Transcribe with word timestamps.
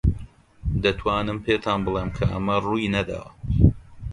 دەتوانم 0.83 1.37
پێتان 1.45 1.79
بڵێم 1.85 2.09
کە 2.17 2.25
ئەمە 2.31 2.57
ڕووی 2.65 2.91
نەداوە. 2.95 3.29